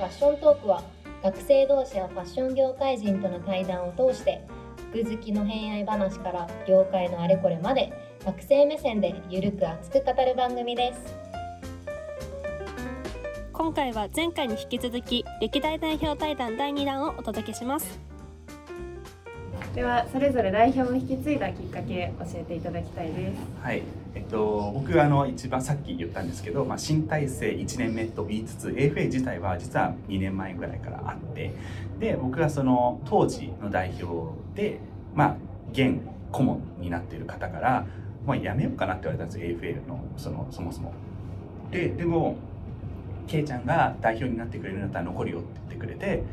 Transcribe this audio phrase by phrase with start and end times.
[0.00, 0.82] ファッショントークは
[1.22, 4.40] 学生同士やファッション業界人との対談を通して
[4.92, 7.92] 服好きの偏愛話から業界のあれこれまで
[8.24, 11.14] 学生目線でゆるく熱く語る番組です。
[13.52, 18.00] 今回は前回に引き続き歴代代表対談第2弾をお届けします。
[19.74, 23.40] ではそれぞれ代表を引き継いだきっかけ教えていただきたいです。
[23.62, 23.82] はい、
[24.14, 31.54] えっと、僕あの一番さっき言ったんですけど、まあ、新体制1年目と言いつつ AFA 自体は実は2年前ぐらいからあって
[32.00, 34.80] で僕がその当時の代表で、
[35.14, 35.36] まあ、
[35.72, 36.00] 現
[36.32, 37.86] 顧問になっている方から
[38.26, 40.92] 「もうやめようかな」って言われたんです AFA のそのそもそも。
[41.70, 42.36] ででも
[43.28, 46.24] ケイちゃんが代表になってくれるんだったら残るよって言ってくれて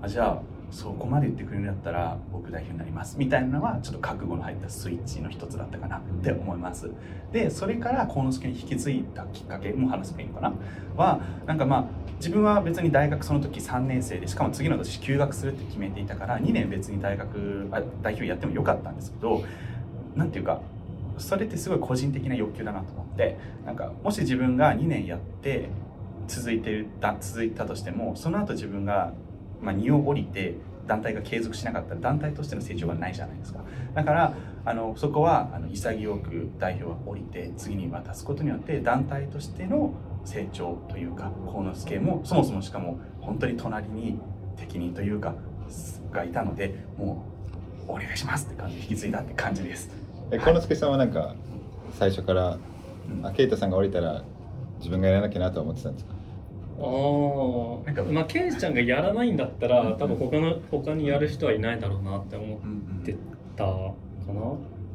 [0.00, 3.16] あじゃあそこまで言ってくれるんだったら僕代表になります。
[3.16, 6.90] みたいなのはちょっと覚悟の入ったスイッチの一つだったかなって思います。
[7.32, 10.52] でそれから幸之助に引き継いだきっかけも話せばいいのかな。
[10.96, 11.84] はなんかまあ
[12.16, 19.44] 自分は別に大学その時3年生でしかも次の年休学するって決めていたから2年別に大学あ代表やってもよかったんですけど
[20.16, 20.60] なんていうか
[21.18, 25.68] それってすごい個人的な欲求だなと思ってなんかもし自分が2年やって
[26.26, 29.12] 続いてるだ続いたとしてもその後自分が、
[29.62, 30.54] まあ、荷を降りて
[30.86, 33.60] 団体が継続しなかったら団体としての成長がないじゃないですか。
[33.94, 34.34] だから
[34.66, 39.94] あのそこはあの潔く代表は降りて次に渡すことによって団体としての
[40.24, 44.18] 成長というか幸之助もそもそもしかも本当に隣に
[44.56, 45.34] 適任というか
[46.12, 47.24] がいたのでも
[47.88, 49.90] うお願いしますって感じで引き継いだって感じです。
[50.30, 51.34] え幸之助さんはなんか
[51.92, 52.58] 最初から、
[53.22, 54.22] あケイタさんが降りたら
[54.78, 56.13] 自分がやらなきゃなとは思ってたんですか？
[56.80, 62.58] ああなんかまあケイちゃんがやらないんだったら多分他の他にやる人はいないだろうなって思っ
[63.04, 63.16] て
[63.56, 63.70] たか
[64.28, 64.40] な。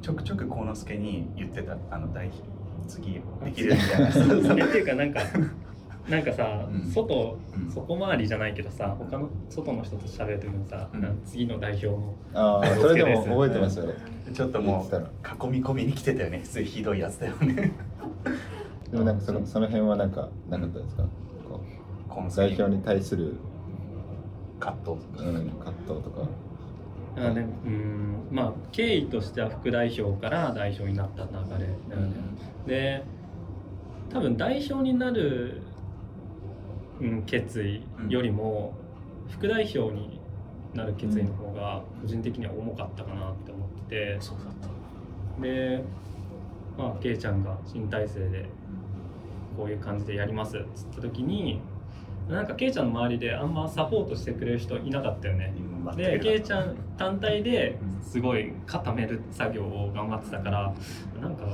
[0.02, 2.42] ちょくちょく幸之助に言ってたあの代表
[2.88, 4.66] 次できるみたいな。
[4.66, 5.20] っていうかなんか
[6.10, 6.82] なんかさ、うん。
[6.90, 7.70] 外うん。
[7.70, 11.20] 外回りじゃないけどさ他の外の人と喋る時もさ、うん。
[11.26, 13.86] 次の代表のああそれでも覚えてますよ。
[13.88, 13.94] ね
[14.34, 16.42] ちょっともう囲み込みに来てたよね。
[16.44, 17.72] すごいひどいやつだよね。
[18.92, 21.04] でもなんかそのその辺はなんかなかったですか？
[22.24, 23.36] こ幸之助う代表に対する、
[24.60, 25.30] 葛藤とか。
[25.30, 26.28] うん、葛藤とか。
[27.18, 32.14] あでもうんまあ経緯としては副代表から代表になった流れだよね、
[32.66, 33.04] で
[34.10, 35.62] 多分代表になる、
[37.02, 38.74] うん、決意よりも、
[39.30, 40.20] 副代表に
[40.74, 45.42] なる決意の方が個人的には重かったかなって思ってて、そうだった。
[45.42, 45.84] で
[46.78, 48.46] まあケイちゃんが新体制で
[49.58, 51.60] こういう感じでやりますっつった時に
[52.30, 55.54] なんかケイちゃんの周りであんまサポートしてくれる人いなかったよね。
[55.96, 60.74] でケイちゃん単体ですごい固める作業を頑張ってたから
[61.22, 61.46] なんか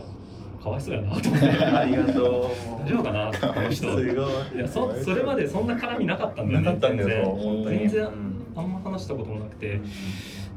[0.62, 1.48] かわいそうやなと思って。
[1.48, 2.84] ありがとう。
[2.84, 3.76] 大丈夫かなこの人。
[3.76, 4.06] すごい。
[4.06, 7.64] いやそそれまでそんな絡みなかったんだよね全然。
[7.64, 8.36] 全然うん。
[8.56, 9.80] あんま話したこともなくて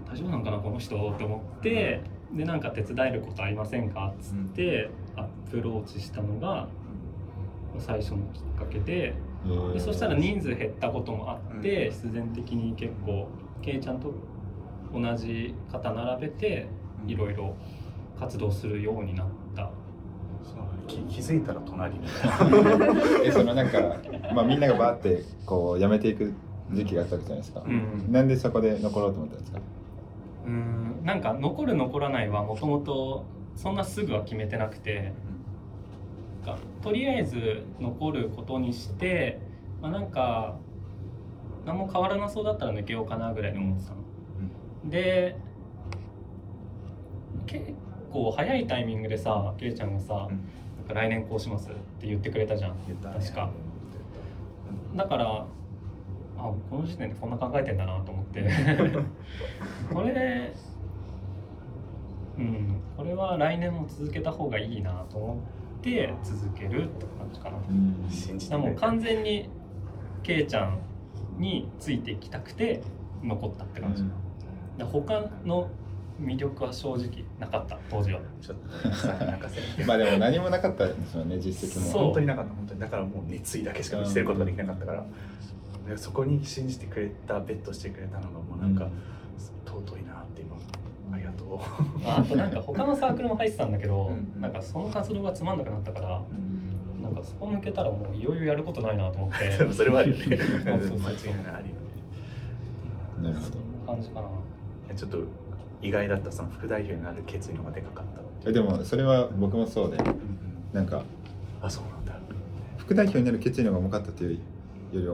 [0.09, 2.01] 大丈夫なんかなこの人って思って
[2.33, 6.69] でなんか手伝えることありませんかっつってアプローチしたのが
[7.79, 9.15] 最初のきっかけで
[9.73, 13.29] でそしたら人数減ったこともあって必然的に結構
[13.63, 14.13] ケイちゃんと
[14.93, 16.67] 同じ肩並べて
[17.07, 17.55] いろいろ
[18.19, 19.71] 活動するようになった。
[20.87, 22.07] 気気づいたら隣に
[23.23, 23.79] えそのなんか、
[24.35, 26.33] まあ、みんながバーってこう辞めていく
[26.73, 28.11] 時期があったわけじゃないですか、うん。
[28.11, 29.61] なんでそこで残ろうと思ったんですか？
[30.47, 31.01] うん。
[31.05, 35.13] なんか残る残らないはもともとそんなすぐは決めてなくて
[36.53, 39.41] かとりあえず残ることにして、
[39.83, 40.57] まあ、なんか
[41.67, 43.99] 何も変わらなそうだったら抜けようかなぐらいに思ってたの。
[44.91, 45.37] で
[47.47, 47.75] 結
[48.13, 50.29] 構早いタイミングでさケイちゃんがさ、なん
[50.87, 52.71] か来年こうしますって言ってくれたじゃん。
[52.73, 52.77] ね。
[53.03, 53.51] 確か。
[54.97, 55.47] だから
[56.39, 58.43] あこの時点でこんな考えてんだなと思って。
[59.93, 60.53] これ
[62.39, 65.43] うんこれは来年も続けた方がいいなと思
[65.79, 67.59] って続けるって感じかな、
[68.11, 69.49] 信じてだからもう完全に
[70.23, 70.79] ケイちゃん
[71.39, 72.83] についていきたくて
[73.23, 74.15] 残ったって感じ、だか
[74.79, 75.71] ら他の
[76.21, 78.21] 魅力は正直なかった当時は。
[78.43, 79.85] ちょっとさ泣かせて。
[79.85, 81.91] まあでも何もなかったんですよね実績も。
[82.07, 82.81] 本当になかった本当に。
[82.81, 85.07] だからもう熱意だけしか見せることができなかったから、
[85.89, 88.91] でそこに信じてくれたベットしてくれたのがもうなんか、うん。
[89.65, 90.18] 尊いな
[91.57, 96.23] って今あとなんか他のサークルも入ってたんだけど、うんなんかその活動がつまんなくなったから
[97.03, 99.73] なんかそこ抜けたらもういよいよやることないなと思って。
[99.73, 100.27] それはあるよね。
[100.27, 100.99] 間違いそうそう。
[101.01, 101.79] ないあるよね。
[103.23, 103.93] なるほど。
[103.93, 104.29] 感じかな。
[104.95, 105.19] ちょっと
[105.81, 108.05] 意外だったその副代表になる決意の方がでかかっ
[108.43, 109.99] た、えでもそれは僕もそうで
[110.73, 111.03] なんか
[111.63, 112.19] あそうなんだ。
[112.77, 114.43] 副代表になる決意の方が重かったというより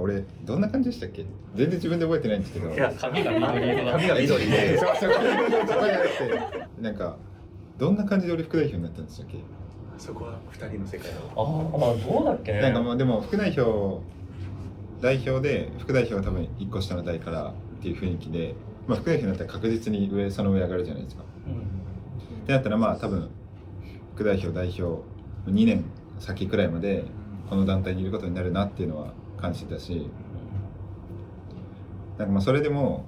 [0.00, 1.24] 俺どんな感じでしたっけ？
[1.54, 2.70] 全然自分で覚えてないんですけど。
[2.72, 3.92] いや髪が緑色だ。
[3.98, 4.78] 髪が緑で。
[4.78, 5.12] そうそう。
[5.12, 7.16] そこじゃなくてなんか
[7.78, 9.38] どんな感じで俺副代表になったんでしたっけ？
[9.98, 11.16] そこは二人の世界だ。
[11.36, 11.44] ああ
[12.14, 12.60] どうだっけね。
[12.60, 14.00] なんかもうでも副代表
[15.00, 18.54] 代表で副代表は多分1個下の代からっていう雰囲気で、
[18.86, 21.22] まあ、副代表になったら確実に上その上上がるじゃないですか。
[21.46, 21.54] うん。
[21.54, 23.28] ってなったらまあ多分
[24.14, 25.02] 副代表代表
[25.50, 25.84] 2年
[26.18, 27.04] 先くらいまで
[27.50, 29.12] この団体にいることになるなっていうのは
[29.44, 30.08] 感じてたし。
[32.18, 33.04] なんかまあそれでも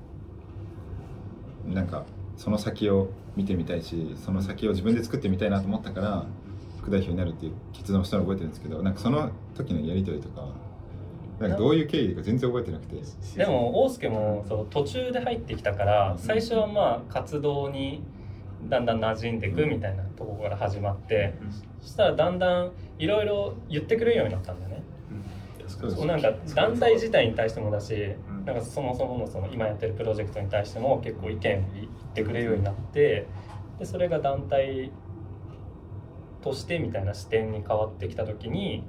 [1.65, 2.05] なんか
[2.37, 6.27] その先を見てみたいしその先を自分で作ってみたいなと思ったから
[6.81, 10.49] 副代表になるっていう決断をしたのを覚えてるんですけどなんかその時のやり取りとか
[11.39, 12.97] なんかどういう経緯か全然覚えてなくて。
[13.37, 18.03] でも大輔もそう途中で入ってきたから最初はまあ活動に
[18.69, 21.35] だんだん馴染んでいくみたいなところから始まって
[21.81, 24.83] そしたらだんだんいろいろ言ってくれるようになったんだよね
[25.79, 28.15] そうそうなんか団体自体に対してもだし
[28.45, 31.67] なんかそもそものその今やってるプロジェクトに対しても結構意見言っ
[32.15, 33.27] てくれるようになって
[33.79, 34.91] でそれが団体
[36.43, 38.85] としてみたいな視点に変わってきた時に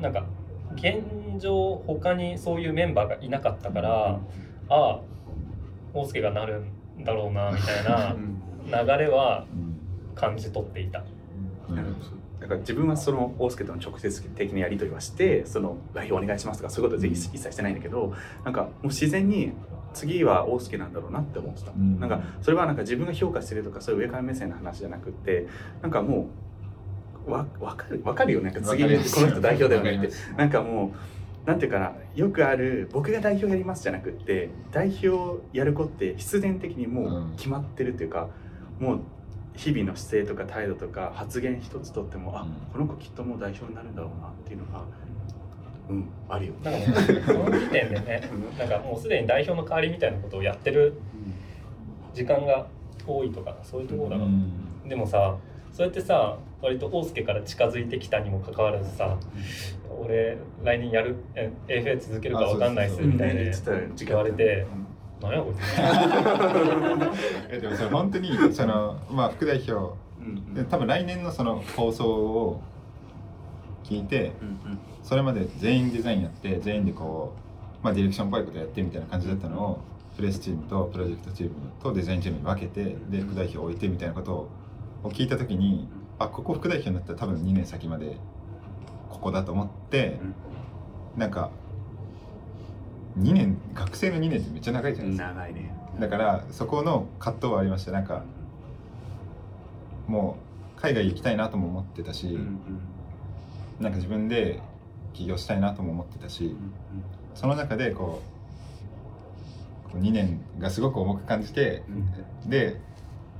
[0.00, 0.26] なんか
[0.74, 1.02] 現
[1.40, 4.20] 状他にそういうメンバーがいなかったから
[4.68, 5.00] ああ
[5.92, 6.60] 大輔がなる
[6.98, 9.46] んだろうなみたいな流れは
[10.14, 11.00] 感じ取っていた。
[11.68, 12.19] うん
[12.50, 18.12] から自分はその大輔との直接的なやり取りはしてその代表お願いしますとかそういうことは一切してないんだけど
[18.44, 19.52] なんかもう自然に
[19.94, 21.98] 次は大輔なんだろうなって思ってた、うん。
[21.98, 25.46] なんかそれはなんか自分が評価してるとかそういう上から目線の話じゃなくって
[25.82, 26.28] なんかも
[27.26, 30.92] うわ分かる分かるよなんか次この人代表だよねってなんかも
[31.44, 38.28] うなんていうかなよくある僕が代表やりますじゃなくって代表やる子って必然的にもう決まってるっていうか、
[38.78, 39.00] もう
[39.60, 42.48] 日々の姿勢とか態度とか発言一つとっても、あうん。
[42.72, 44.84] この子きっともう代表になるんだろうなっていうのが
[45.90, 46.54] うんあるよ。
[46.62, 50.94] なんその時点でねなんかもうすでに代表の代わりみたいなことをやってる
[52.14, 52.66] 時間が
[53.06, 54.26] 多いとかそういうところだろ
[54.86, 55.36] う、でもさ
[55.72, 59.18] そうやってさ割と大輔から近づいてきたにもかかわらずさ
[60.00, 63.52] 「俺来年やるえ AFA 続けるかわかんないっす」みたいで
[64.06, 64.66] 言われて
[65.20, 65.58] 「何やこいつ」
[67.50, 69.72] えでもそれ本当にそのまあ副代表。
[70.20, 72.60] うんで多分来年のその放送を
[73.84, 74.78] 聞いてうんうん。
[75.02, 77.32] それまで全員デザインやって全員でこ
[77.82, 79.78] う、まあ、ディレクションっぽいことやってみたいな感じだったのを
[80.16, 81.52] プレスチームとプロジェクトチーム
[81.82, 84.32] とデザインチームに分けてで副代表を置いてみたいなこと
[85.02, 85.88] を聞いた時に
[86.18, 88.18] あここ副代表になったら多分2年先まで
[89.08, 90.20] ここだと思って
[91.16, 91.50] なんか
[93.20, 95.28] 2年学生の2年ってめっちゃ長いじゃないですか。
[95.28, 95.74] 長いね。
[95.98, 97.92] だからそこの葛藤はありました。
[97.92, 98.24] なんか
[100.06, 100.36] も
[100.76, 102.60] う海外行きたいなとも思ってたし、うんうん。
[103.80, 104.60] なんか自分で
[105.14, 106.56] 起業したいなとも思ってたし
[107.34, 108.22] その中でこ
[109.88, 111.82] うこう2年がすごく重く感じて
[112.46, 112.80] で、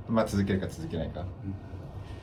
[0.07, 1.25] まあ、続けるか続けないか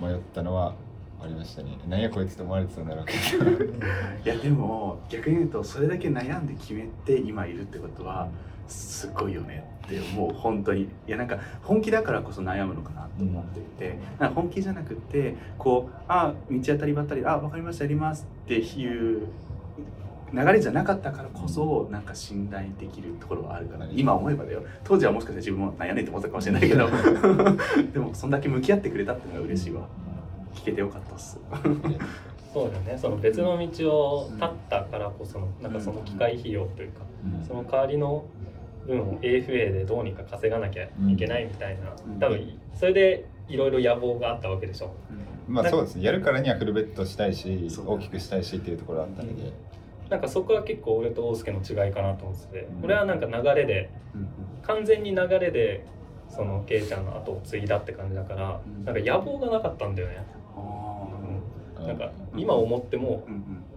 [0.01, 0.75] 迷ったのは
[1.21, 1.77] ありましたね。
[1.89, 3.51] 何やこいつと思われてたんだろうけど。
[4.25, 8.29] いやでも逆に言うとそれだけ悩んで決めて今いるってことは
[8.69, 10.33] すごいよねって思う。
[10.33, 10.83] 本当に。
[10.83, 19.27] いやなんか本気だからこそ悩むのかなと思っていて、なんか本気じゃなくてこうあ道当たりばったりあ分かりましたやりますっていう
[20.33, 24.63] 流れじゃなかったからこそなんか信頼できるところはあるから、今思えばだよ。
[24.85, 26.89] 当時はもしかしたら自分も悩んでって思ったかもしれないけど。
[27.93, 29.89] でもそんだけ向き合ってくれたっていうのが嬉しいわ
[30.55, 31.39] 聞けてよかったっす。
[32.53, 32.99] そうだよね。
[32.99, 37.01] その別の道を立ったからこそのなんかその機会費用というか
[37.47, 38.25] その代わりの
[38.87, 42.19] 分を AFA でどうにか稼がなきゃいけないみたいな、うん。
[42.19, 44.95] 多分それでいろいろ野望があったわけでしょ。
[45.47, 46.05] まあそうですね。
[46.05, 49.53] やるからにはフルベッドしたいし大きくしたいしっていうところあったので、
[50.09, 52.85] なんかそこは結構俺と大輔の違いかなと思ってて、うん。
[52.85, 54.29] 俺はなんか流れでうん。
[54.63, 55.85] 完全に流れで
[56.31, 58.85] そのケイちゃんの後を継いだって感じだから、うん。
[58.85, 60.38] なんか野望がなかったんだよね、あ
[61.89, 63.27] なんか今思っても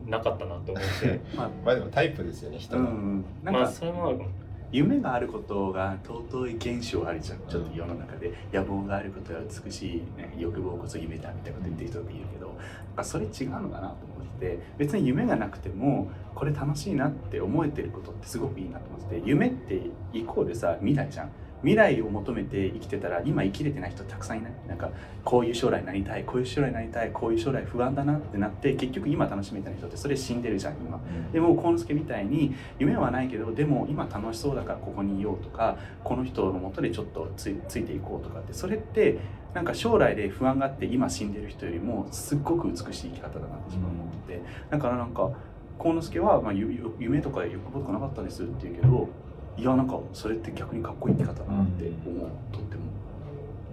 [0.06, 4.30] なかったなと思って まあまあでもタイプですよね人の、うん、なんかまあそれもあるかも。
[4.74, 19.82] 夢があることが尊い現象あるじゃんちょっと世の中で野望があることが美しい、ね、欲望こそ夢だみたいなこと言ってる人がいるけどそれ違うのかなと思ってて別に夢がなくてもこれ楽しいなって思えてることってすごくいいなと思ってて夢って
[20.14, 21.30] イコールさ未来じゃん
[21.64, 24.52] 未来を求めて生きてたら今生きれてない人たくさんいない。
[24.68, 24.90] なんか
[25.24, 31.00] こういう将来になりたいこういう将来になりたいこういう将来不安だなってなって結局今楽しめてない人ってそれ死んでるじゃん今。
[31.32, 39.20] でも幸之助みたいに夢はないけどでも今楽しそうだからここにいようとかこの人のもとでちょっとついついていこうとかってそれって
[39.54, 44.42] なんか将来で不安があって今死んでる人よりもすっごく美しい生き方だなって自分は思って。
[44.70, 45.30] だからなんか
[45.78, 49.10] 幸之助は、まあ、夢とか欲望とかなかったですって言うけど
[49.58, 52.82] いやなんかそれって逆にかっこいいって方だなって思う、とっても。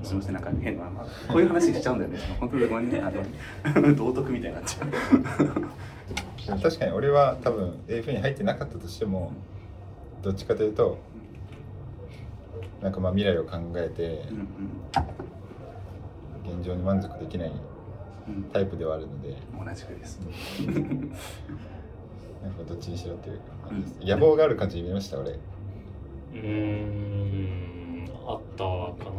[0.03, 2.19] すみませんなんか変な、まあ、こういう話しちゃうんだよね。
[2.39, 3.01] 本当にごめんね。
[3.01, 3.11] あ
[3.81, 6.61] の 道徳みたいになっちゃう。
[6.61, 9.33] 確かに俺は多分 AF に入ってなかったとしても
[10.23, 10.97] どっちかというと
[12.81, 14.49] なんかまあ未来を考えてうん
[16.59, 18.43] 現状に満足できないうんうん。
[18.45, 19.37] タイプではあるので。
[19.53, 20.21] 同じくです。
[22.43, 25.39] なんかどっちにしろっていう感じです野望がある感じに見えました俺
[26.33, 28.09] うーん。
[28.27, 28.65] あった
[29.05, 29.11] か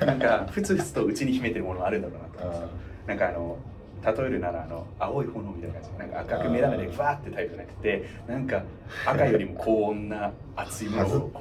[0.00, 0.06] な。
[0.06, 2.68] なんかふつふつと内に秘めてるものがあるんだろうなと思いま
[3.08, 3.56] なんかあの
[4.04, 6.06] 例えるならあの青い炎みたいな感じな。
[6.06, 8.62] んか赤く目玉でバーってタイプじゃなくてなんか
[9.04, 11.32] 赤よりも高温な熱いものをグ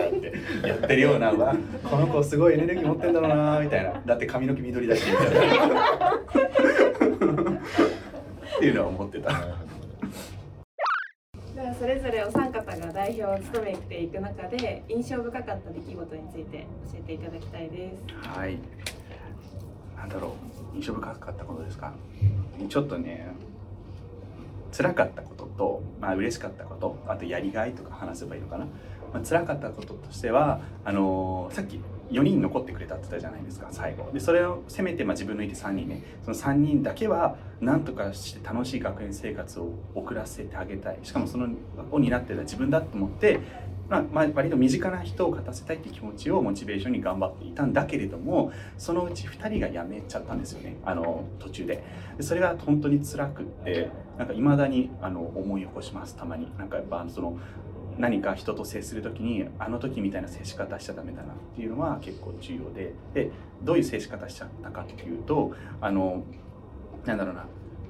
[0.00, 0.20] ーっ
[0.62, 3.92] てやってるようなわこの子すごいエネルギー持ってんだろうなみたいな。
[4.06, 5.34] だって髪の毛緑だしみたい
[5.68, 6.14] な。
[8.56, 9.30] っていうのは思ってた
[11.86, 18.28] それぞれお三方が代表を務めていく中で印象深かった出来事について教えていただきたいです。
[18.28, 18.58] はい。
[19.96, 20.34] なんだろ
[20.72, 20.76] う。
[20.76, 21.92] 印象深かったことですか？
[22.68, 23.28] ちょっとね
[24.76, 28.64] 辛かったことと、まあ嬉しかったことあとやりがいとか話せばいいのかな、
[29.14, 31.78] まあ、辛かったこととしてはあのーさっき
[32.10, 34.10] 4人残ってくれたって言ったじゃないですか最後。
[34.12, 36.02] でそれをせめてまあ自分のいて3人ね。
[36.22, 40.98] その3人だけは何とかして楽しい学園生活を送らせてあげたい。
[41.02, 41.48] しかもその
[41.90, 43.40] を担ってた自分だと思って
[43.88, 50.76] まあ、まあ割と身近な人を勝たせたいって気持ちをモチベーションに頑張っていたんだけれどもそのうち2人が辞めちゃったんですよね。
[50.84, 51.84] あの途中で。
[52.16, 56.50] でそれが本当に辛くってなんか未だにあの思い起こしますたまに。
[56.58, 57.38] なんかやっぱその
[57.98, 63.30] 何か人と接する時にあの時みたいな接し方しちゃダメだなっていうのは結構重要でで
[63.62, 66.22] どういう接し方しちゃったかっていうとあの
[67.04, 67.46] なんだろうな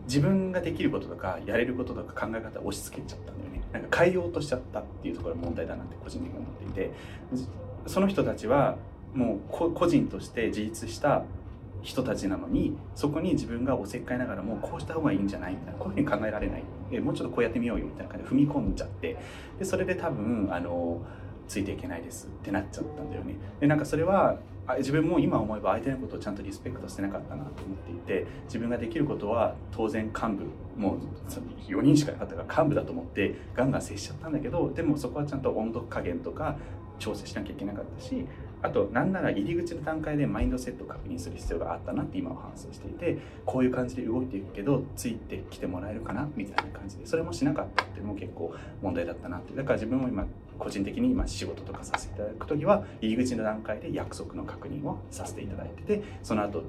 [0.06, 3.62] 自分ができることとかやれることとか考え方を押し付けちゃったんだよね。
[3.72, 6.90] なんか変えようとしちゃったっていうところが問題だなって個人的に思っていて。
[7.86, 8.76] その人たちは
[9.14, 11.22] もう個人として自立した
[11.82, 16.64] 人たちなのにそこに自分がおせっかいながらもこうした方がいいんじゃないみたいなこういうふうに考えられない。
[16.90, 19.16] えもうちょっとこうやってみようよみたいな感じで踏み込んじゃって
[19.58, 21.00] でそれで多分あの
[21.48, 23.36] ついていけないですってなっちゃったんだよね。
[23.60, 24.38] でなんかそれは
[24.78, 30.98] 自分も今思えば相手のことをちゃんとリスペクトしてなかったなと思っていて自分ができることは当然幹部もう
[31.70, 36.56] 4人しかなかったから幹部だと思ってガンガン接しちゃったんだけどでもそこはちゃんと温度加減とか
[36.98, 38.26] 調整しなきゃいけなかったし
[38.62, 50.26] あとなんなら入り口の段階でマインドセットを確認する必要があったなって今は反省していてこういう感じで動いていくけどついてきてもらえるかなみたいな感じでそれもしなかったっていうのも結構問題だったなってだから自分も今
[50.58, 56.62] 個人的に今仕事とかさせていただく時は入り口の段階で約束の確認をさせていただいててその後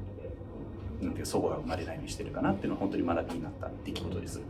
[1.01, 4.41] なんていう齟齬が生まれないようにしてるかなっていうのは本当に学びになった出来事です。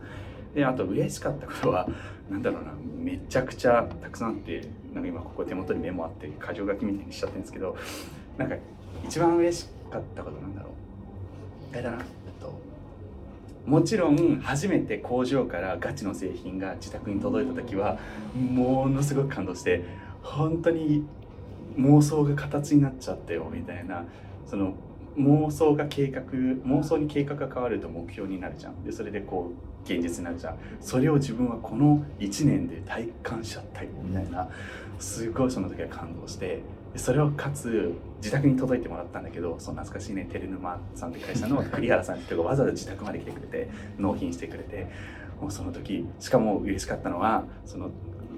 [0.54, 1.88] であと嬉しかったことは
[2.30, 7.76] なんだろうなめちゃくちゃたくさんあってなんか今ここ手元にメモあって箇条書きみたいにしちゃってるんですけど
[8.36, 8.56] なんか
[9.04, 10.72] 一番嬉しかったことなんだろう。
[11.74, 11.98] あれだな
[12.40, 12.58] と
[13.66, 17.98] もちろん初めて工場からガチの製品が自宅に届いた時は
[18.34, 19.84] ものすごく感動して
[20.22, 21.06] 本当に
[21.76, 24.04] 妄想が形になっちゃったよみたいな
[24.46, 24.74] その
[25.18, 28.84] 妄想が計画妄想に計画が変わると目標になるじゃん。
[28.84, 30.58] でそれでこう現実になるじゃん。
[30.80, 34.48] それを自分はこの1年で体感しちゃったよみたいな。
[34.98, 36.62] すごいその時は感動して。
[36.96, 40.26] それをかつ自宅に届いてもらったんだけどその懐かしいね。
[40.30, 44.86] テレヌマさんって会社の栗原さんって人がわざわざ自宅まで来てくれて納品してくれて。
[45.40, 47.90] もうその時しかも嬉しかったのはその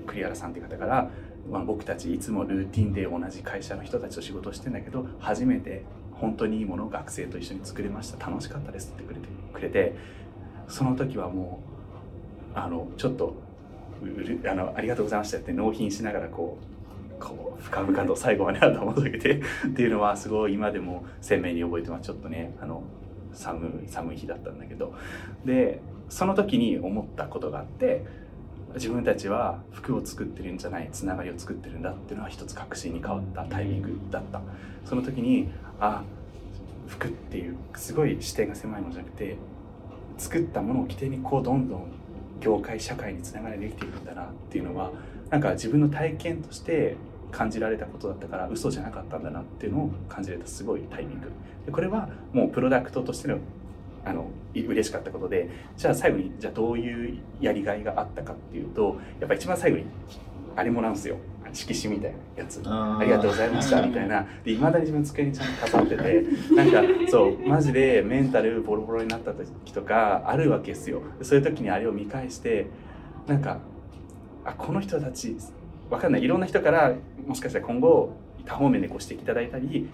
[0.07, 1.11] 栗原さんって方から、
[1.51, 5.85] まあ、僕たちいつもルーティンで同じ会社の人たちと仕事してんだけど初めて
[6.21, 8.31] 本当にいいものを学生と一緒に作れました。
[8.31, 9.97] 楽しかったですってくれてくれて
[10.69, 11.61] その時はも
[12.55, 13.35] うあのちょっと
[14.47, 16.59] あのありがとうございましたって納品しながらこ
[17.19, 22.07] うこう深々と最後まで頭を下げてっていうのはすごい今でも鮮明に覚えてます。
[22.07, 22.83] ちょっとねあの
[23.33, 24.95] 寒い寒い日だったんだけど。
[25.45, 28.05] でその時に思ったことがあって
[28.75, 34.41] 自分たちは服を作ってるんじゃないつながりを作ってるんだっていうのは一つ確信に変わったタイミングだった。
[34.85, 35.49] その時に
[35.81, 36.03] あ
[36.87, 39.37] 服っていうすごい視点が狭いものじゃなくて
[40.19, 41.87] 作ったものを起点にこうどんどん
[42.41, 44.91] 業界社会につながりできていくんだなっていうのは
[45.31, 46.97] なんか自分の体験として
[47.31, 51.31] 感じられたことだったから嘘じゃなかったんだなっていうのを感じれたすごいタイミング。
[51.67, 53.39] でこれはもうプロダクトとしての
[54.05, 59.85] あのい嬉しかったことでじゃあ最後にじゃあどういうやりがいがあったかっていうとやっぱ一番最後に
[60.57, 61.17] あれもらうんですよ。
[61.45, 62.61] あ色紙みたいなやつ。
[62.65, 64.27] ありがとうございましたみたいな。
[64.45, 71.03] でいまだに自分の机にちゃんと飾ってて なんかそうマジでメンタルボロボロになった時とかあるわけですよ。
[71.23, 72.67] そういう時にあれを見返して
[73.27, 73.59] なんか
[74.45, 75.37] あこの人たち
[75.89, 76.23] わかんない。
[76.23, 76.95] いろんな人から
[77.27, 78.13] もしかしたら今後
[78.45, 79.89] 多方面でご指摘いただいたり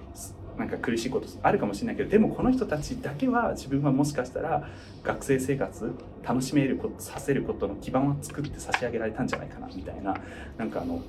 [0.59, 4.69] なんか苦しいことあるかもしれないけどでもこの人たちだけは自分はもしかしたら
[5.03, 10.17] 学生生活楽しめることさせることの基盤を作って差し上げられたんじゃないかなみたいな。
[10.59, 11.03] なんかあの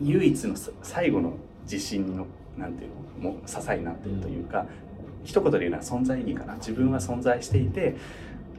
[0.00, 2.26] 唯一の最後の自信の
[2.58, 2.90] なんていう
[3.22, 4.66] のも支えになっているというか、
[5.24, 6.54] 一言で言うなら存在意義かな。
[6.56, 7.96] 自分は存在していて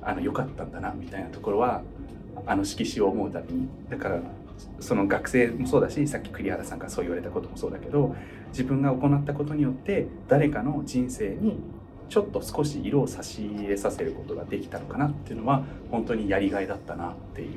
[0.01, 1.81] あの良かったんだなみたいなところは
[2.45, 3.67] あの色紙を思うたびに。
[3.89, 4.19] だから
[4.79, 8.15] その学生もそうだしさっき栗原さんからそう言われたこともそうだけど
[8.55, 11.59] 自分が行ったことによって誰かの人生に
[12.07, 17.51] ちょっと少し色を差し入れさせることができたのかなっていうのは本当にやりがいだったなっていう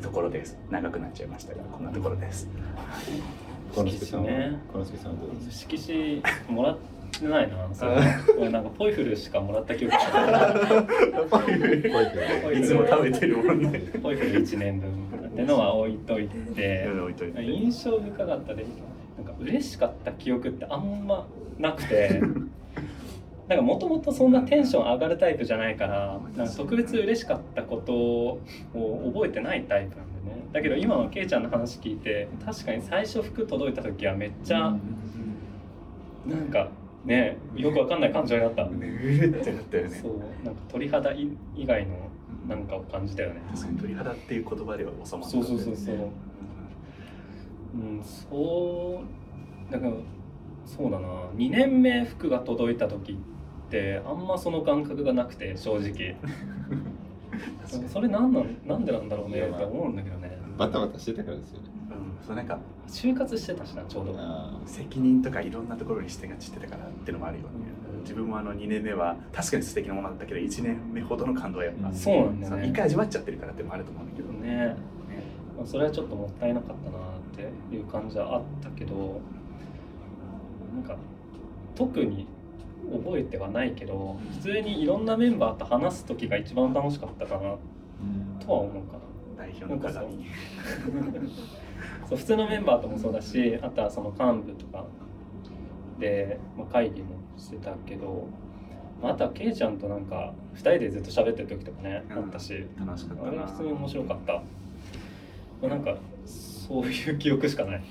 [0.00, 0.56] ところです。
[0.70, 2.48] 長くなっちゃいましたがこんなところです。
[3.74, 4.60] このすけさんはね
[5.50, 6.78] 色紙もらっ
[7.18, 7.56] てないな
[8.38, 10.52] 俺なんかポイフルしかもらった記憶がな
[12.54, 12.60] い。
[12.60, 13.80] いつも食べてるもんね。
[14.00, 14.88] ポイフル1年分
[15.26, 16.88] ってのは置いといて。
[16.88, 17.42] 置いといて。
[17.42, 18.64] 印象深かったで
[19.18, 21.26] なんか嬉しかった記憶ってあんま
[21.58, 22.22] なくて。
[23.48, 28.40] なんかもともとそんなテンション上がるタイプじゃないからなんか特別嬉しかったことを
[28.74, 30.46] 覚えてないタイプなんでね。
[30.52, 34.76] だけど今のケイちゃんの話聞いて確かに最初服届いた時はめっちゃ
[36.26, 36.68] なんか
[37.06, 39.90] ねよくわかんない感情になった、うーってなったよね。
[39.90, 41.94] そうなんか鳥肌以以外の
[42.46, 43.40] なんかを感じたよね。
[43.54, 45.96] 確かに鳥肌っていう言葉では収まそうそうそうそう
[47.74, 49.92] うんそうだから
[50.66, 51.08] そうだな。
[51.34, 53.16] 2年目服が届いた時っ
[53.70, 56.16] てあんまその感覚がなくて正直。
[57.88, 60.38] それなんなんなんでなんだろうねって思うんだけどね。
[60.58, 61.68] バタバタしてたからですよね。
[61.90, 62.26] うん。
[62.26, 64.14] そうなんか就活してたしなちょうど。
[64.18, 67.48] あ責任とかいろんなところに視点が散ってたからっていうのもあるよね。
[68.02, 71.94] 自分もあの2年目は確かに素敵なものだったけど1年目ほどの感動はやっぱ、うん。
[71.94, 74.76] そうなんだよね一回味わっちゃってるからっていうのもあると思うんだけどねね
[75.58, 79.20] まあそれはちょっともったいなかったなっていう感じはあったけど
[80.74, 80.96] なんか
[81.74, 82.26] 特に
[82.90, 87.56] 覚えてはないけど普通にいろんなメンバーと話す時が一番楽しかったかな
[88.40, 88.98] とは思うかな。
[89.36, 90.26] 代表の鏡
[92.08, 92.14] そ。
[92.14, 94.84] う普通のメンバーともそうだしあとはその幹部とか。
[95.98, 98.26] で、まあ、会議もしてたけど、
[99.02, 102.18] まあ、あとはケイちゃんとなんか2人でずっと喋ってる時とかね、うん。
[102.18, 102.64] あったし。
[102.78, 103.28] 楽しかったな。
[103.28, 104.42] あれ普通に面白かった、まあ、
[105.62, 107.82] なんかそういう記憶しかない。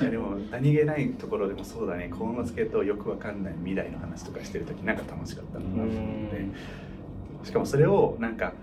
[0.00, 2.08] いやでも何気ないところでもそうだね。
[2.08, 3.54] 幸之助とよくわかんない。
[3.58, 5.58] 未来の話とかしてる時なんか楽しかった。
[5.58, 5.88] なと思っ
[6.30, 8.54] てしかもそれをなんか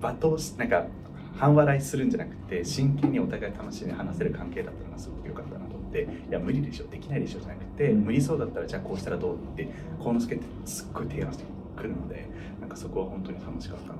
[0.00, 0.86] 罵倒しなんか
[1.36, 6.86] 半笑いするんじゃなくて真剣にお互い楽しんで話せる関係だったのがすごく良かったなと思っていや無理でしょ。
[6.86, 8.00] できないでしょじゃなくて、うん。
[8.02, 11.44] 無理そうだったらじゃあこうしたらどうって幸之助ってすっごい提案して
[11.76, 12.28] くるので
[12.60, 13.98] なんかそこは本当に楽しかったな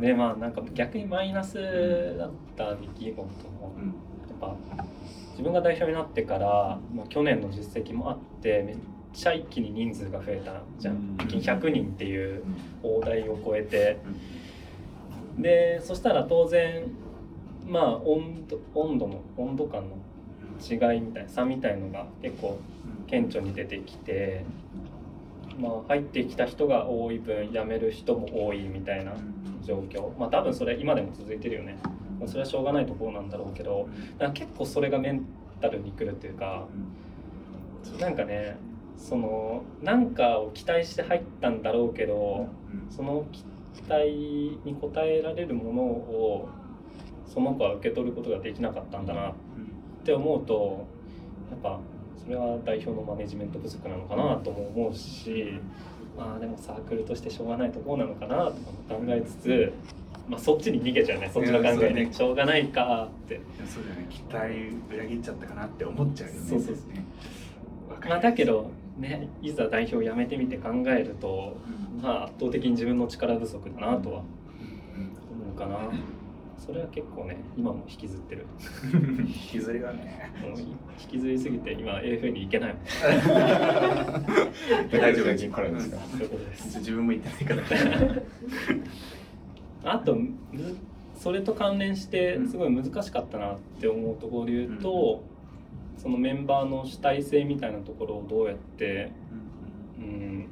[0.00, 3.86] でまあなんか逆にマイナスだった出来事もうん。
[3.86, 4.56] やっぱ
[5.30, 8.76] 自分が代表になってから、まあ、去年の実績もあってめっ
[9.12, 11.16] ちゃ一気に人数が増えたじゃうん。
[11.16, 12.42] ん一気に100人っていう
[12.82, 13.98] 大台を超えて。
[15.38, 16.84] でそしたら当然
[17.66, 19.96] まあ温度温度の温度感の
[20.60, 22.58] 違いみたいな差みたいのが結構
[23.06, 24.44] 顕著に出てきて、
[25.58, 29.12] まあ、入ってきた人が多い分辞める人も多いみたいな
[29.66, 30.16] 状況。
[30.18, 31.76] まあ多分それ今でも続いてるよね。
[32.26, 35.26] それはしょうがないところなんだろうけどだか結構それがメン
[35.60, 36.66] タルにくるっていうか
[38.00, 38.56] なんかね
[38.96, 42.48] そのなんかを期待して入ったんだろうけど
[42.90, 44.06] その期待
[44.64, 46.48] に応えられるものを
[47.26, 49.34] その子は受け取ることができなかったんだなっ
[50.04, 50.86] て思うと
[51.50, 51.78] やっぱ
[52.22, 55.60] それは代表のマネジメント不足なのかなとも思うし
[56.16, 59.72] まあでもサークルとしてしょうがないところなのかなとかも考えつつ、
[60.28, 61.30] まあ、そっちに逃げちゃうね。
[61.32, 62.12] そっちの考えねね。
[62.12, 63.40] しょうがないかって。
[63.66, 64.06] そうだよね。
[64.10, 66.40] 期待裏切っちゃったかなって思っちゃうよね。
[66.48, 66.92] そうそうそう。
[66.92, 67.04] ね。
[68.08, 71.56] まあ、だけどねいざ代表を辞めてみて考えると、
[72.02, 74.26] まあ、圧倒的に自分の力不足だなとは思
[75.54, 75.90] うかな
[76.58, 78.46] それは結構ね今も引きずってる。
[79.18, 80.32] 引きずりはね。
[81.00, 82.82] 引きずりすぎて今 AFA に行けないもん。
[84.90, 85.48] 大丈夫です。
[85.48, 85.62] か
[86.78, 87.72] 自分も言ってないか
[89.84, 89.84] ら。
[89.94, 90.34] あとむ
[91.16, 95.22] それと関連してすごい難しかったなって思うところで言うと、
[95.96, 99.12] そのメンバーの主体性みたいなところをどうやって、
[99.98, 100.48] うん、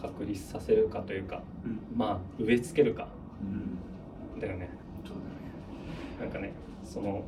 [0.00, 1.42] 確立させるかというか
[1.94, 3.08] まあ植え付けるか。
[4.40, 4.70] だよね
[6.20, 6.52] なんかね
[6.84, 7.24] その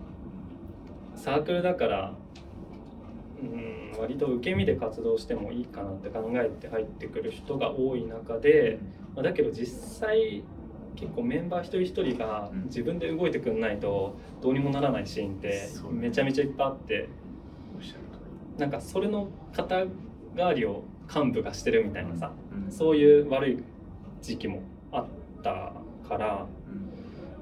[1.17, 2.15] サークルだから
[3.43, 8.79] うん割と受け身で活動してもいいかなって考えて入ってくる人が多い中で、
[9.15, 9.67] まあだけど実
[10.01, 10.45] 際
[10.97, 12.65] 結構メンバー一人一人がうん。
[12.65, 17.09] 自分で動いてくんないとどうにもならないシーンってめちゃめちゃいっぱいあって
[18.59, 19.85] なんかそれの肩
[20.35, 22.33] 代わりを幹部がしてるみたいなさ
[22.71, 23.63] そういう悪い
[24.21, 25.07] 時期もあっ
[25.43, 25.73] た
[26.09, 26.62] からうん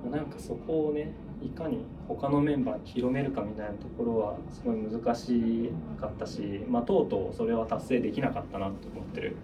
[0.09, 9.37] なんかそこをねいかに他のメンバーに広めるかみたいなところはすごい難しかったし、まあ、とうとうそれは達成できなかったなと思ってる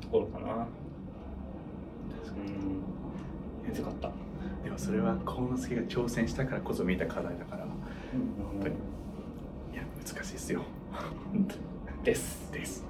[0.00, 0.66] ところかな。
[2.36, 4.10] うん難かった。
[4.62, 8.74] でもそれは幸之助が挑戦したからこそ見えた課題だから本当に
[9.72, 10.62] いや難しいですよ
[12.04, 12.52] です。
[12.52, 12.84] です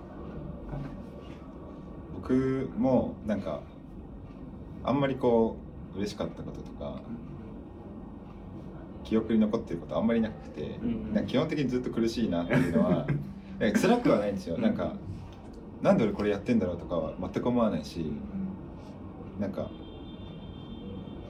[2.15, 3.61] 僕もなんか
[4.83, 5.64] あんまりこう
[5.97, 7.01] 嬉しかったこととか
[9.05, 13.07] 記憶に残ってることあんまりなくて、んなんか基本的にずっと苦しいなっていうのは
[13.81, 14.59] 辛くはないんですよ。
[14.59, 14.95] なんか
[15.83, 18.11] なんで俺これやってんだろうとかは全く思わないし
[19.39, 19.69] なんか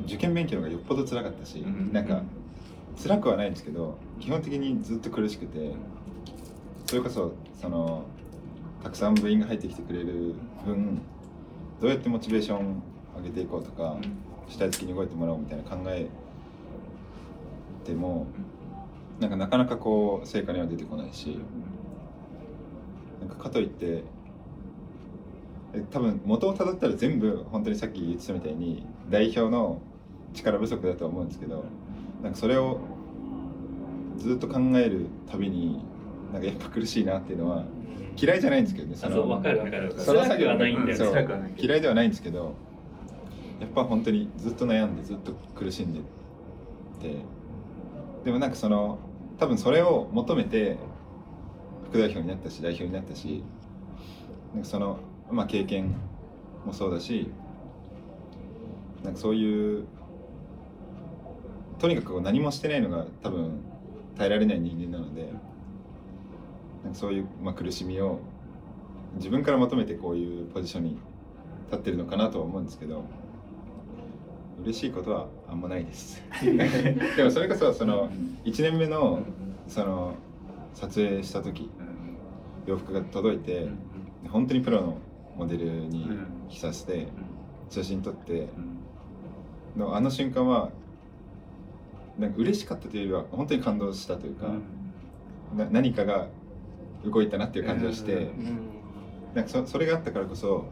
[0.05, 2.23] 受験勉強がよっぽど辛かったし、うんなんか
[3.03, 5.73] 辛くはないんですけど基本的にずっと苦しくて
[6.87, 8.05] それこそその
[8.85, 11.01] たくさん部員が入ってきてくれる分
[11.81, 12.83] どうやってモチベーション
[13.17, 13.97] 上げていこうとか
[14.49, 16.07] 主体的に動いてもらおうみたいな考え
[17.85, 18.27] ても
[19.21, 21.39] なんかなかなかこう成果には出てこないし
[23.21, 24.03] なんかかといって
[25.75, 29.81] え多分元をたどったら全部本当にさっき言ってたみたいに代表の
[30.33, 31.65] 力不足だとは思うんですけど
[32.23, 32.81] なんかそれを
[34.19, 35.81] ずっと考えるたびに
[36.33, 37.65] なんかやっぱ苦しいなっていうのは
[38.17, 41.67] 嫌いじゃないんですけどねあそうわかるわかるその辛くはないんだよそう辛くはないけど。
[41.69, 42.55] 嫌いではないんですけど
[43.65, 46.01] やっぱ本当にずっと悩んでずっと苦しんで
[47.01, 47.17] て
[48.25, 48.99] でもなんかその
[49.39, 50.77] 多分それを求めて
[51.89, 53.43] 副代表になったし代表になったし
[54.53, 54.99] なんかその、
[55.31, 55.97] まあ、経験
[56.67, 57.31] もそうだし
[59.03, 59.87] なんかそういう
[61.79, 63.63] とにかく何もしてないのが多分
[64.19, 65.23] 耐えられない人間なので
[66.83, 68.21] なんかそういう、まあ、苦しみを
[69.15, 70.99] 自分から求めてこういうポジションに
[71.71, 73.05] 立ってるのかなとは思うんですけど
[74.63, 76.23] 嬉しいことはあんまないです。
[77.17, 78.11] でもそれこそその
[78.45, 79.21] 1年目の
[79.67, 80.15] その
[80.75, 81.71] 撮影した時
[82.67, 83.69] 洋服が届いて
[84.29, 84.99] 本当にプロの
[85.37, 86.09] モデルに
[86.49, 87.09] 着させて
[87.69, 88.49] 写真撮って
[89.77, 90.71] のあの瞬間は
[92.19, 94.47] なんか嬉しかったというよりは本当に感動したというか、
[95.57, 96.29] な何かが
[97.05, 98.59] 動いたなっていう感じがして、うん。
[99.35, 100.65] なんかそそれがあったからこそ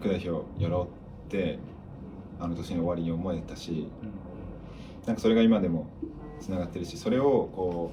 [0.00, 0.88] 副代表やろ
[1.24, 1.58] うって
[2.38, 3.88] あの年の終わりに思えたし、
[5.06, 5.86] なんかそれが今でも
[6.40, 7.92] つながってるしそれをこ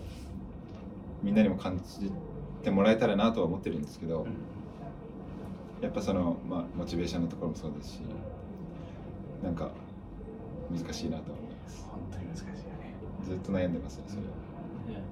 [1.21, 2.11] うみんなにも感じ
[2.63, 4.27] てもらえたらなとは思ってるんですけど、
[5.81, 8.01] やっぱその、まあ、モチベーションのところもそうですし
[9.43, 9.71] なんか
[10.71, 11.85] 難しいなと思います。
[11.89, 12.59] 本当に難しいよね。
[13.25, 14.21] ずっと悩んでますねそれ。
[14.21, 14.27] は。
[14.99, 15.03] ね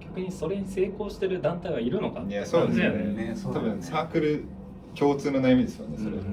[0.00, 2.98] 逆にそれに成功してる団体はいるのかいやそうですよね。
[2.98, 3.72] 多ねそうだよね。
[3.74, 4.44] 分サークル
[4.94, 6.24] 共通の悩みですよねそれ、だっ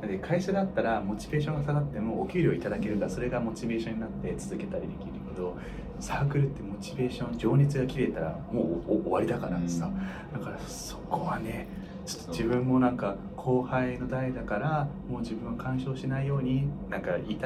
[0.00, 5.56] て会社だったらモチベーションが下がってもお給料いただけるからそれがモチベーションになって続けたりできるけど
[6.00, 9.90] サークルってモチベーション情熱が切れたらもう終わりだからさ、
[10.32, 11.68] だからそこはね
[12.04, 17.38] ちょっと自分もなんか後輩の代だからもう自分は干渉しないようになんか言い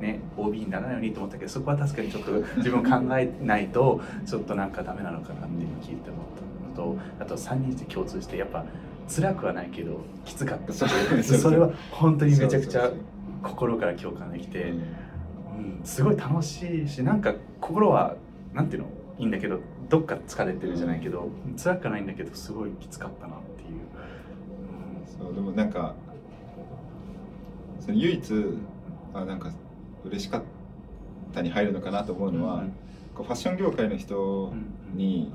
[0.00, 8.64] ね OB にならないようにと思ったけどそこは確かにちょっと自分考えないとちょっとなんかダメなのかなっていう聞いて思ったのとあと3人で共通してやっぱ
[9.12, 10.72] 辛くはないけどきつかった。
[10.72, 11.22] そう。
[11.22, 12.90] それは本当にめちゃくちゃ
[13.42, 14.78] 心から共感できて、うん。
[14.78, 18.16] うん、すごい楽しいしなんか心は
[18.54, 18.88] なんていうの？
[19.18, 21.28] いいんだけどどっか疲れてるじゃないけど、
[21.62, 23.80] 辛くはないんだけどすごいきつかったなっていう、
[25.18, 25.94] そうでもなんか
[27.80, 28.32] その唯一
[29.12, 29.50] あなんか
[30.04, 30.42] 嬉しかっ
[31.34, 32.72] たに入るのかなと思うのは、うん
[33.14, 34.52] こうファッション業界の人
[34.94, 35.32] に、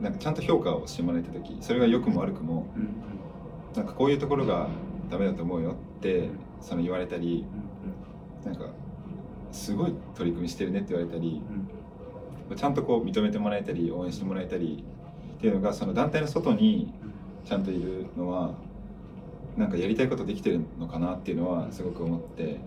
[0.00, 2.66] なんかちゃんと評価をしてもらえた時それが良くも悪くも
[3.74, 4.68] うなんかこういうところが
[5.10, 7.44] ダメだと思うよってその言われたり
[8.44, 8.66] なんか
[9.52, 14.84] すごい取り組みしてるねって言われたりうんちゃんとこう認めてもらえたり応援してもらえたり
[15.36, 16.92] っていうのがその団体の外に
[17.44, 18.54] ちゃんといるのは
[19.56, 22.58] なんかやりたいことできてるのかなっていうのはすごく思って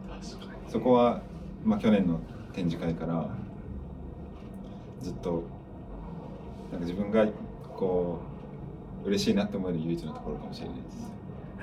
[0.70, 1.22] そこは、
[1.64, 2.20] まあ、去年の
[2.54, 3.30] 展示会から
[5.02, 5.44] ずっと
[6.74, 7.28] なんか自分が
[7.78, 8.20] こ
[9.06, 11.14] う嬉しいなって思える唯一のところかもしれないです。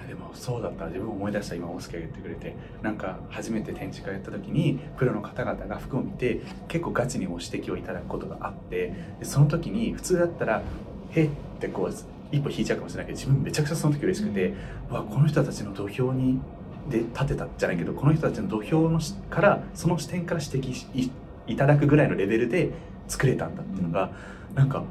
[0.09, 0.87] でもそうだった。
[0.87, 1.55] 自分を思い出した。
[1.55, 2.57] 今大輔が言ってくれて。
[2.83, 10.63] なんか初めて展示会やった時にプロの方々が服を見て結構ガチにご指摘をいただくことがあってでその時に普通だったら
[11.13, 11.95] 「へっ」ってこう
[12.35, 14.55] 一歩引いちゃうかもしれないけど自分めちゃくちゃその時嬉しくて、
[14.91, 16.41] うわこの人たちの土俵に
[16.89, 21.11] で立てたじゃないけどこの人たちの土俵のしからその視点から指摘しい
[21.47, 22.71] いただくぐらいのレベルで
[23.07, 24.11] 作れたんだっていうのが
[24.55, 24.85] なんか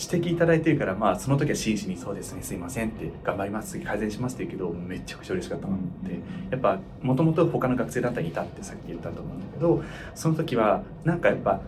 [0.00, 6.18] 指摘いただいてるからまあその時は真摯に「そうですねすいません」って「頑張ります次改善します」って言うけどめちゃくちゃ嬉しかったなって
[6.50, 9.82] やっぱもともと他の学生団体にいたってさっき言ったと思うんだけど
[10.14, 11.60] その時はなんかやっぱ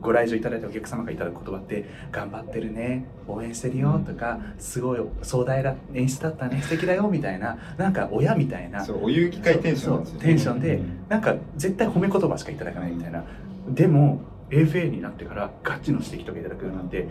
[0.00, 13.24] ご来場いただいたお客様がいただく言葉って「頑張ってるね応援してるよ」とか「すごい壮大な演出だったね素敵だよ」みたいななんか親みたいなそうお遊戯会テンションなんですよ、そうテンションでなんか絶対褒め言葉しかいただかないみたいな。
[13.68, 14.20] でも
[14.50, 17.08] AFA になってからガチの指摘とかいただくようになって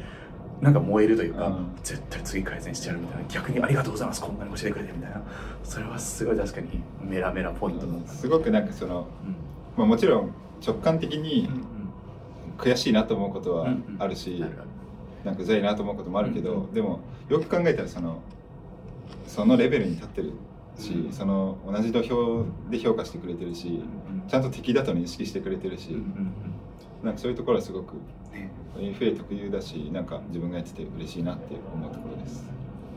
[0.61, 1.67] なんか燃えるというか、うん。
[1.83, 3.27] 絶対次改善してやるみたいな。
[3.27, 4.21] 逆にありがとうございます。
[4.21, 5.21] こんなに教えてくれてみたいな。
[5.63, 9.35] それはすごい確かにメラメラポイントだったすごくなんかその、うん。
[9.77, 10.31] まあ、もちろん
[10.65, 11.65] 直感的にうん
[12.57, 14.67] 悔しいなと思うことはうんあるし、あるある。
[15.25, 18.21] なんかうざいなと思うこともあるけど、うんでもよく考えたらその
[19.27, 20.33] そのレベルに立ってる
[20.77, 21.11] し、うん。
[21.11, 26.33] その同じ土俵で評価してくれてるしうんちゃんと敵だと認識してくれてるし、うんうん
[27.03, 27.93] なんかそういうところはすごく
[28.77, 32.45] AFA 特有だしなんか自分がやってて嬉しいなって思うところです。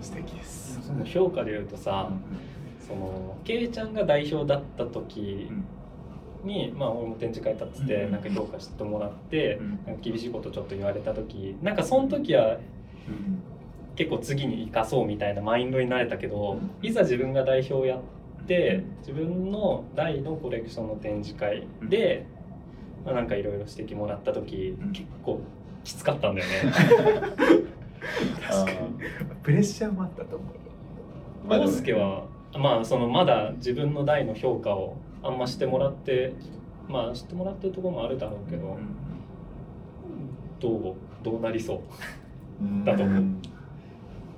[0.00, 0.80] 素敵です。
[0.86, 2.10] その評価で言うとさ、
[2.86, 5.50] そのケイちゃんが代表だった時
[6.44, 12.60] に、まあ俺も展示会立ってて、うんなんか評価してもらって、うんなんか厳しいことちょっと言われた時なんかその時はうん
[13.96, 18.00] 結構次に生かそうみたいなマインドになれたけど、うんいざ自分が代表をやっ
[18.46, 22.26] て自分の大のコレクションの展示会で、
[23.04, 24.92] まあ、なんかいろいろ指摘もらった時、うん。
[24.92, 25.40] 結構
[25.88, 26.72] きつかったんだよね。
[28.46, 28.78] 確かに。
[29.42, 31.48] プレッシャーもあったと思う。
[31.48, 36.34] 大輔はまあそのまだ自分の代の評価をあんましてもらって
[36.88, 38.76] まあ知ってもらってるところもあるだろうけど、
[40.60, 41.80] どうどうなりそう？
[42.84, 43.04] だと。
[43.04, 43.24] 思う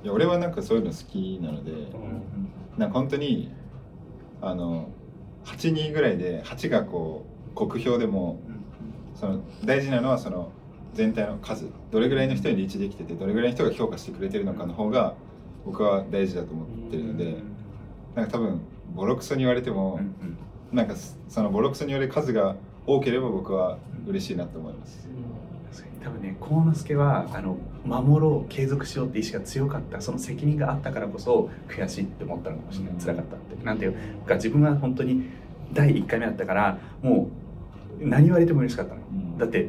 [0.05, 1.89] いや俺はなんかそういうの好きなので、うん。
[2.79, 3.53] なんか本当に
[4.41, 4.89] あの
[5.47, 8.39] 8人ぐらいで8がこう酷評でも
[9.17, 10.53] その大事なのはその
[10.95, 15.15] 全体の数どれぐらいの人にリーチできててどれぐらいの人が評価してくれてるのかの方が
[15.65, 17.37] 僕は大事だと思ってるので
[18.15, 18.61] なんか多分
[18.95, 20.01] ボロクソに言われても
[20.73, 20.95] なんか
[21.29, 25.09] そのボロクソに言われる数が多ければ僕は嬉しいなと思います。
[26.03, 32.95] 多分ね幸之助はあの守ろう継続しようって意志が強かったその責任があったからこそ悔しいって思ったのかもしれない。
[32.99, 33.65] 辛かったって。
[33.65, 33.95] なんていう
[34.27, 35.25] か自分は本当に
[35.73, 37.29] 第1回目だったからも
[38.01, 39.01] う何言われても嬉しかったの。
[39.39, 39.69] だって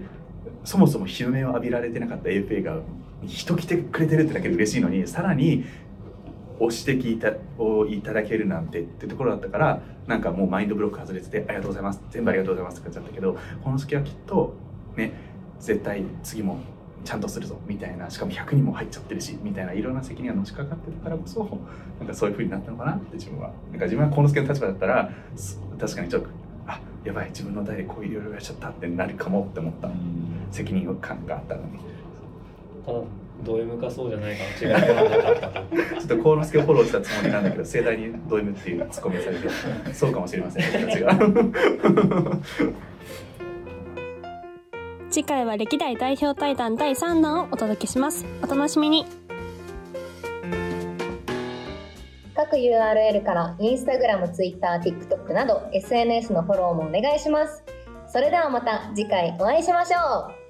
[0.63, 2.77] そもそも日の目を浴びられてなかった AFA が
[3.25, 5.65] 人来てくれてるってだけで嬉しいのにさらに
[6.59, 12.01] ご指摘いたをいただけるなんてってところだったからなんかもうマインドブロック外れてて「ありがとうございます。
[12.11, 14.53] 全部ありがとうございます」って感じだったけどこの隙はきっと
[14.95, 15.13] ね
[15.59, 16.59] 絶対次も
[17.03, 21.39] ちゃんとするぞみたいなしかも100人も入っちゃってるしみたいないろんな責任がのしかかってるからこそ
[21.99, 23.51] なんかそういう風になったのかなって自分は。
[23.71, 25.11] なんか自分は幸之助の立場だったら
[25.79, 26.29] 確かにちょっと
[26.67, 29.89] あやばい自分の代でこういういろいろやっちゃったってなるかもって思った。
[30.51, 31.79] 責任感があったのに。
[32.85, 32.99] ただ
[33.43, 34.43] ド M かそうじゃないか。
[34.61, 35.75] の 違いはなかったと。
[35.75, 41.19] ちょっと幸之助をフォローしたつもりなんだけど盛大にド M っていうツッコミをされてそうかもしれません僕たちが。
[45.09, 48.25] 次回は歴代代表対談第3弾をお届けします。
[48.43, 49.05] お楽しみに
[52.51, 57.63] 各 URL からインスタグラム、ツイッター、TikTok など SNS のフォローもお願いします。
[58.07, 60.40] それではまた次回お会いしましょう